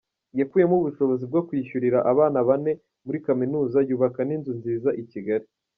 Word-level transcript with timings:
Yakuyemo 0.39 0.75
ubushobozi 0.77 1.23
bwo 1.29 1.41
kwishyurira 1.47 1.99
abana 2.11 2.39
bane 2.47 2.71
muri 3.05 3.17
Kaminuza, 3.25 3.77
yubaka 3.89 4.19
n’inzu 4.27 4.51
nziza 4.59 4.89
i 5.01 5.03
Kigali. 5.11 5.47